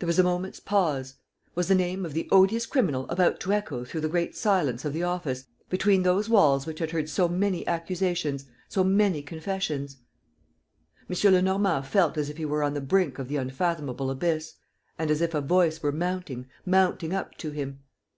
There 0.00 0.08
was 0.08 0.18
a 0.18 0.24
moment's 0.24 0.58
pause.... 0.58 1.14
Was 1.54 1.68
the 1.68 1.74
name 1.76 2.04
of 2.04 2.14
the 2.14 2.28
odious 2.32 2.66
criminal 2.66 3.06
about 3.08 3.38
to 3.42 3.52
echo 3.52 3.84
through 3.84 4.00
the 4.00 4.08
great 4.08 4.34
silence 4.34 4.84
of 4.84 4.92
the 4.92 5.04
office, 5.04 5.44
between 5.68 6.02
those 6.02 6.28
walls 6.28 6.66
which 6.66 6.80
had 6.80 6.90
heard 6.90 7.08
so 7.08 7.28
many 7.28 7.64
accusations, 7.68 8.46
so 8.68 8.82
many 8.82 9.22
confessions? 9.22 9.98
M. 11.08 11.32
Lenormand 11.32 11.86
felt 11.86 12.18
as 12.18 12.28
if 12.28 12.38
he 12.38 12.44
were 12.44 12.64
on 12.64 12.74
the 12.74 12.80
brink 12.80 13.20
of 13.20 13.28
the 13.28 13.36
unfathomable 13.36 14.10
abyss 14.10 14.54
and 14.98 15.12
as 15.12 15.20
if 15.20 15.32
a 15.32 15.40
voice 15.40 15.80
were 15.80 15.92
mounting, 15.92 16.48
mounting 16.66 17.14
up 17.14 17.36
to 17.36 17.52
him. 17.52 17.84